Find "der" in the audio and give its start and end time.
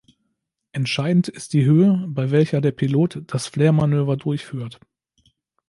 2.59-2.71